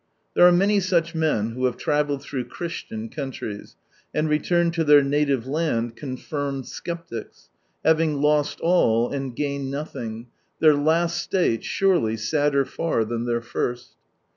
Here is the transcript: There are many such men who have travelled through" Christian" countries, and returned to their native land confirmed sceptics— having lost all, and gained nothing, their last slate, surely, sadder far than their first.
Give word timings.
There 0.33 0.47
are 0.47 0.51
many 0.51 0.79
such 0.79 1.13
men 1.13 1.51
who 1.51 1.65
have 1.65 1.77
travelled 1.77 2.23
through" 2.23 2.45
Christian" 2.45 3.07
countries, 3.09 3.75
and 4.15 4.27
returned 4.27 4.73
to 4.73 4.83
their 4.83 5.03
native 5.03 5.45
land 5.45 5.95
confirmed 5.95 6.65
sceptics— 6.67 7.49
having 7.85 8.19
lost 8.19 8.59
all, 8.61 9.11
and 9.11 9.35
gained 9.35 9.69
nothing, 9.69 10.25
their 10.57 10.73
last 10.73 11.29
slate, 11.29 11.63
surely, 11.63 12.17
sadder 12.17 12.65
far 12.65 13.05
than 13.05 13.25
their 13.27 13.41
first. 13.41 13.91